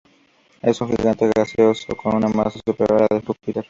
Es 0.63 0.81
un 0.81 0.87
Gigante 0.89 1.29
gaseoso, 1.31 1.95
con 1.95 2.15
una 2.15 2.27
masa 2.27 2.59
superior 2.65 3.03
a 3.03 3.03
la 3.07 3.19
de 3.19 3.23
Júpiter. 3.23 3.59